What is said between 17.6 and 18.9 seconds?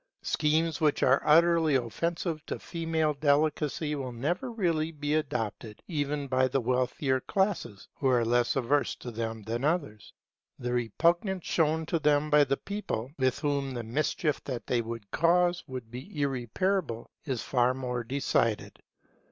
more decided.